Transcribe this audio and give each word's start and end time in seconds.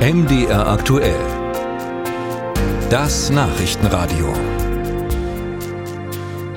MDR 0.00 0.66
aktuell. 0.66 1.20
Das 2.88 3.28
Nachrichtenradio. 3.28 4.32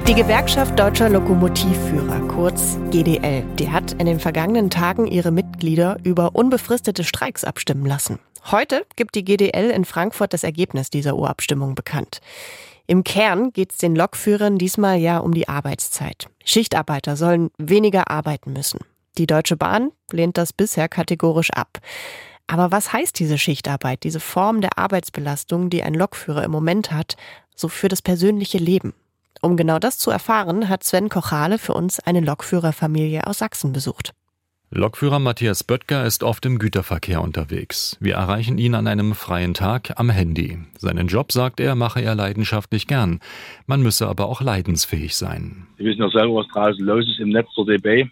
Die 0.07 0.13
Gewerkschaft 0.13 0.79
Deutscher 0.79 1.09
Lokomotivführer, 1.09 2.21
kurz 2.29 2.77
GDL, 2.89 3.43
die 3.59 3.70
hat 3.70 3.91
in 4.00 4.05
den 4.05 4.21
vergangenen 4.21 4.70
Tagen 4.70 5.07
ihre 5.07 5.32
Mitglieder 5.32 5.98
über 6.05 6.36
unbefristete 6.36 7.04
Streiks 7.04 7.43
abstimmen 7.43 7.86
lassen. 7.86 8.18
Heute 8.50 8.86
gibt 8.95 9.14
die 9.14 9.25
GDL 9.25 9.71
in 9.71 9.84
Frankfurt 9.84 10.32
das 10.32 10.46
Ergebnis 10.46 10.89
dieser 10.89 11.18
Urabstimmung 11.18 11.75
bekannt. 11.75 12.21
Im 12.88 13.04
Kern 13.04 13.52
geht 13.52 13.73
es 13.73 13.78
den 13.78 13.94
Lokführern 13.94 14.57
diesmal 14.57 15.00
ja 15.00 15.18
um 15.18 15.34
die 15.34 15.50
Arbeitszeit. 15.50 16.30
Schichtarbeiter 16.46 17.18
sollen 17.18 17.52
weniger 17.57 18.10
arbeiten 18.10 18.54
müssen. 18.54 18.80
Die 19.18 19.28
Deutsche 19.28 19.57
Bahn 19.57 19.91
lehnt 20.14 20.38
das 20.38 20.54
bisher 20.54 20.88
kategorisch 20.88 21.52
ab. 21.52 21.80
Aber 22.48 22.71
was 22.71 22.94
heißt 22.94 23.17
diese 23.20 23.38
Schichtarbeit, 23.38 24.04
diese 24.04 24.20
Form 24.20 24.62
der 24.62 24.77
Arbeitsbelastung, 24.77 25.70
die 25.70 25.84
ein 25.84 25.94
Lokführer 25.94 26.44
im 26.44 26.52
Moment 26.52 26.91
hat, 26.91 27.16
so 27.55 27.67
für 27.67 27.88
das 27.88 28.02
persönliche 28.02 28.58
Leben? 28.58 28.94
Um 29.41 29.58
genau 29.58 29.80
das 29.80 29.98
zu 29.98 30.12
erfahren, 30.12 30.70
hat 30.70 30.84
Sven 30.84 31.09
Kochale 31.09 31.58
für 31.58 31.73
uns 31.73 32.00
eine 32.00 32.22
Lokführerfamilie 32.22 33.27
aus 33.27 33.40
Sachsen 33.40 33.73
besucht. 33.73 34.14
Lokführer 34.76 35.20
Matthias 35.20 35.64
Böttger 35.64 36.03
ist 36.03 36.23
oft 36.23 36.45
im 36.48 36.58
Güterverkehr 36.58 37.22
unterwegs. 37.22 37.95
Wir 38.00 38.16
erreichen 38.16 38.58
ihn 38.58 38.73
an 38.73 38.88
einem 38.88 39.14
freien 39.14 39.53
Tag 39.53 40.00
am 40.00 40.09
Handy. 40.09 40.58
Seinen 40.80 41.08
Job, 41.08 41.31
sagt 41.31 41.59
er, 41.59 41.75
mache 41.75 42.02
er 42.02 42.16
leidenschaftlich 42.16 42.88
gern. 42.88 43.20
Man 43.67 43.84
müsse 43.84 44.08
aber 44.08 44.25
auch 44.25 44.41
leidensfähig 44.41 45.16
sein. 45.16 45.67
Sie 45.78 45.86
wissen 45.86 46.02
ja 46.02 46.09
selber, 46.09 46.36
was 46.36 46.48
draußen 46.48 46.84
los 46.84 47.05
ist 47.08 47.20
im 47.20 47.30
Netz 47.30 47.50
der 47.55 47.66
DB. 47.66 48.09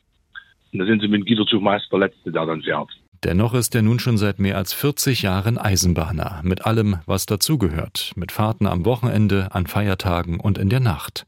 Und 0.72 0.80
da 0.80 0.86
sind 0.86 1.02
Sie 1.02 1.08
mit 1.08 1.22
dem 1.22 1.26
Güterzug 1.26 1.64
meist 1.64 1.92
der 1.92 2.00
Letzte, 2.00 2.32
der 2.32 2.46
dann 2.46 2.62
fährt. 2.62 2.90
Dennoch 3.24 3.54
ist 3.54 3.76
er 3.76 3.84
nun 3.84 4.00
schon 4.00 4.18
seit 4.18 4.40
mehr 4.40 4.58
als 4.58 4.74
40 4.74 5.22
Jahren 5.22 5.60
Eisenbahner, 5.60 6.42
mit 6.44 6.66
allem, 6.66 6.98
was 7.06 7.28
dazugehört, 7.28 8.14
mit 8.16 8.32
Fahrten 8.32 8.66
am 8.66 8.84
Wochenende, 8.84 9.50
an 9.52 9.68
Feiertagen 9.68 10.40
und 10.40 10.58
in 10.58 10.70
der 10.70 10.80
Nacht. 10.80 11.28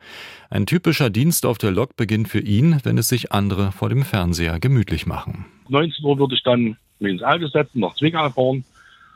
Ein 0.49 0.65
typischer 0.65 1.11
Dienst 1.11 1.45
auf 1.45 1.59
der 1.59 1.69
Lok 1.69 1.95
beginnt 1.95 2.29
für 2.29 2.39
ihn, 2.39 2.79
wenn 2.81 2.97
es 2.97 3.09
sich 3.09 3.31
andere 3.31 3.71
vor 3.71 3.89
dem 3.89 4.03
Fernseher 4.03 4.59
gemütlich 4.59 5.05
machen. 5.05 5.45
19 5.69 6.03
Uhr 6.03 6.17
würde 6.17 6.33
ich 6.33 6.41
dann 6.41 6.77
mich 6.97 7.11
ins 7.11 7.21
Auto 7.21 7.45
setzen, 7.45 7.81
nach 7.81 7.93
Zwickau 7.93 8.27
fahren. 8.31 8.65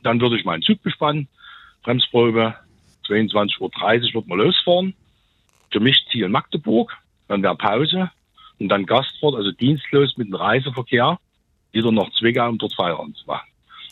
Dann 0.03 0.21
würde 0.21 0.37
ich 0.37 0.45
meinen 0.45 0.61
Zug 0.61 0.83
bespannen, 0.83 1.27
Bremsprobe, 1.81 2.53
22.30 3.07 3.59
Uhr 3.59 4.13
wird 4.13 4.27
man 4.27 4.37
losfahren. 4.37 4.93
Für 5.71 5.79
mich 5.79 6.05
Ziel 6.11 6.29
Magdeburg, 6.29 6.95
dann 7.27 7.41
wäre 7.41 7.55
Pause 7.55 8.11
und 8.59 8.69
dann 8.69 8.85
Gastfahrt, 8.85 9.33
also 9.33 9.51
dienstlos 9.51 10.15
mit 10.17 10.27
dem 10.27 10.35
Reiseverkehr 10.35 11.17
wieder 11.77 11.91
nach 11.91 12.09
Zwickau, 12.17 12.49
um 12.49 12.57
dort 12.57 12.73
Feierabend 12.73 13.15
zu 13.17 13.25
machen. 13.25 13.47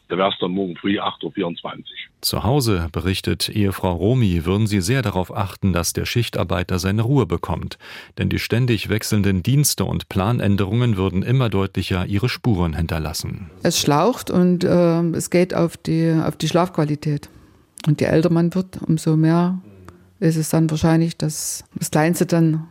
Da 0.08 0.18
wär's 0.18 0.36
dann 0.40 0.52
morgen 0.52 0.76
früh 0.76 1.00
8.24 1.00 1.64
Uhr. 1.64 1.84
Zu 2.22 2.44
Hause, 2.44 2.90
berichtet 2.92 3.50
Ehefrau 3.50 3.94
Romi, 3.94 4.46
würden 4.46 4.68
sie 4.68 4.82
sehr 4.82 5.02
darauf 5.02 5.36
achten, 5.36 5.74
dass 5.74 5.94
der 5.94 6.06
Schichtarbeiter 6.06 6.78
seine 6.78 7.02
Ruhe 7.02 7.26
bekommt. 7.26 7.80
Denn 8.20 8.30
die 8.30 8.38
ständig 8.38 8.90
wechselnden 8.90 9.42
Dienste 9.42 9.84
und 9.84 10.08
Planänderungen 10.08 10.96
würden 10.96 11.24
immer 11.24 11.50
deutlicher 11.50 12.06
ihre 12.06 12.30
Spuren 12.30 12.76
hinterlassen. 12.76 13.50
Es 13.64 13.80
schlaucht 13.80 14.30
und 14.30 14.64
äh, 14.64 15.02
es 15.12 15.32
geht 15.32 15.56
auf 15.56 15.76
die, 15.78 16.16
auf 16.24 16.36
die 16.36 16.48
Schlafqualität. 16.48 17.30
Und 17.88 18.00
je 18.00 18.08
älter 18.08 18.32
man 18.32 18.54
wird, 18.54 18.80
umso 18.82 19.16
mehr 19.16 19.60
ist 20.20 20.38
es 20.38 20.50
dann 20.50 20.70
wahrscheinlich, 20.70 21.18
dass 21.18 21.64
das 21.76 21.92
Kleinste 21.92 22.26
dann 22.26 22.68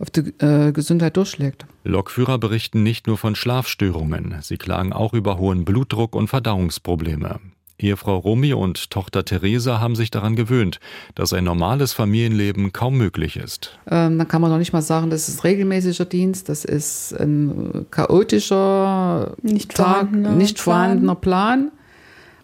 auf 0.00 0.10
die 0.10 0.32
äh, 0.38 0.72
Gesundheit 0.72 1.16
durchschlägt. 1.16 1.66
Lokführer 1.84 2.38
berichten 2.38 2.82
nicht 2.82 3.06
nur 3.06 3.18
von 3.18 3.34
Schlafstörungen, 3.34 4.36
sie 4.40 4.56
klagen 4.56 4.92
auch 4.92 5.12
über 5.12 5.38
hohen 5.38 5.64
Blutdruck 5.64 6.16
und 6.16 6.28
Verdauungsprobleme. 6.28 7.38
Ehefrau 7.78 8.18
Romy 8.18 8.52
und 8.52 8.90
Tochter 8.90 9.24
Theresa 9.24 9.80
haben 9.80 9.96
sich 9.96 10.10
daran 10.10 10.36
gewöhnt, 10.36 10.80
dass 11.14 11.32
ein 11.32 11.44
normales 11.44 11.92
Familienleben 11.92 12.72
kaum 12.72 12.98
möglich 12.98 13.36
ist. 13.36 13.78
Ähm, 13.90 14.18
dann 14.18 14.28
kann 14.28 14.42
man 14.42 14.50
noch 14.50 14.58
nicht 14.58 14.72
mal 14.72 14.82
sagen, 14.82 15.10
das 15.10 15.28
ist 15.28 15.44
regelmäßiger 15.44 16.04
Dienst, 16.04 16.48
das 16.48 16.64
ist 16.64 17.18
ein 17.18 17.86
chaotischer, 17.90 19.34
nicht 19.42 19.72
vorhandener, 19.72 20.32
nicht 20.32 20.58
vorhandener 20.58 21.14
Plan. 21.14 21.70
Plan. 21.70 21.72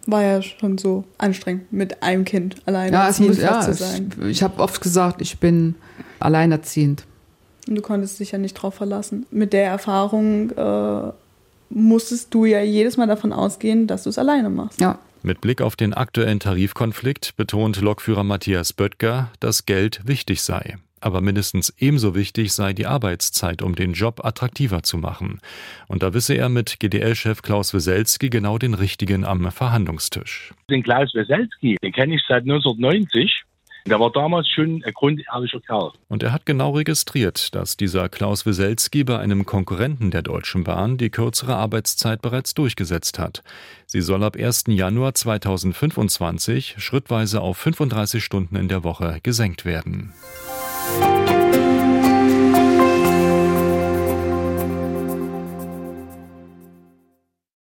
War 0.09 0.23
ja 0.23 0.41
schon 0.41 0.77
so 0.77 1.03
anstrengend, 1.17 1.71
mit 1.73 2.01
einem 2.01 2.23
Kind 2.23 2.55
alleine 2.65 2.93
ja, 2.93 3.09
es 3.09 3.19
muss, 3.19 3.37
ja, 3.37 3.59
zu 3.59 3.73
sein. 3.73 4.09
Ich, 4.21 4.27
ich 4.27 4.43
habe 4.43 4.61
oft 4.61 4.79
gesagt, 4.81 5.21
ich 5.21 5.37
bin 5.37 5.75
alleinerziehend. 6.19 7.05
Und 7.67 7.75
du 7.75 7.81
konntest 7.81 8.19
dich 8.19 8.31
ja 8.31 8.37
nicht 8.37 8.53
drauf 8.53 8.75
verlassen. 8.75 9.25
Mit 9.31 9.53
der 9.53 9.65
Erfahrung 9.65 10.51
äh, 10.51 11.11
musstest 11.69 12.33
du 12.33 12.45
ja 12.45 12.61
jedes 12.61 12.97
Mal 12.97 13.07
davon 13.07 13.33
ausgehen, 13.33 13.87
dass 13.87 14.03
du 14.03 14.09
es 14.09 14.17
alleine 14.17 14.49
machst. 14.49 14.79
Ja. 14.79 14.99
Mit 15.23 15.41
Blick 15.41 15.61
auf 15.61 15.75
den 15.75 15.93
aktuellen 15.93 16.39
Tarifkonflikt 16.39 17.35
betont 17.35 17.81
Lokführer 17.81 18.23
Matthias 18.23 18.71
Böttger, 18.71 19.31
dass 19.39 19.65
Geld 19.65 20.01
wichtig 20.05 20.41
sei. 20.41 20.77
Aber 20.99 21.21
mindestens 21.21 21.73
ebenso 21.77 22.15
wichtig 22.15 22.53
sei 22.53 22.73
die 22.73 22.87
Arbeitszeit, 22.87 23.61
um 23.61 23.75
den 23.75 23.93
Job 23.93 24.25
attraktiver 24.25 24.83
zu 24.83 24.97
machen. 24.97 25.39
Und 25.87 26.01
da 26.01 26.13
wisse 26.13 26.33
er 26.33 26.49
mit 26.49 26.79
GDL-Chef 26.79 27.41
Klaus 27.41 27.73
Weselski 27.73 28.29
genau 28.29 28.57
den 28.57 28.73
richtigen 28.73 29.23
am 29.23 29.51
Verhandlungstisch. 29.51 30.53
Den 30.69 30.83
Klaus 30.83 31.13
Weselski, 31.13 31.77
den 31.83 31.91
kenne 31.91 32.15
ich 32.15 32.23
seit 32.27 32.43
1990. 32.43 33.43
Der 33.87 33.99
war 34.01 34.11
damals 34.11 34.49
schon 34.49 34.83
ein 34.83 34.93
grundehrlicher 34.93 35.61
Kerl. 35.61 35.91
Und 36.09 36.21
er 36.21 36.33
hat 36.33 36.45
genau 36.45 36.71
registriert, 36.71 37.55
dass 37.55 37.77
dieser 37.77 38.09
Klaus 38.09 38.45
Weselski 38.45 39.05
bei 39.05 39.17
einem 39.17 39.45
Konkurrenten 39.45 40.11
der 40.11 40.23
Deutschen 40.23 40.65
Bahn 40.65 40.97
die 40.97 41.09
kürzere 41.09 41.55
Arbeitszeit 41.55 42.21
bereits 42.21 42.53
durchgesetzt 42.53 43.17
hat. 43.17 43.43
Sie 43.85 44.01
soll 44.01 44.23
ab 44.23 44.35
1. 44.35 44.65
Januar 44.67 45.13
2025 45.13 46.75
schrittweise 46.79 47.39
auf 47.39 47.57
35 47.57 48.21
Stunden 48.23 48.57
in 48.57 48.67
der 48.67 48.83
Woche 48.83 49.19
gesenkt 49.23 49.63
werden. 49.63 50.13